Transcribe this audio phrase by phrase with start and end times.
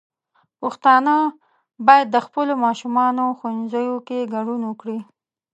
[0.61, 1.15] پښتانه
[1.87, 4.99] بايد د خپلو ماشومانو ښوونځيو کې ګډون وکړي.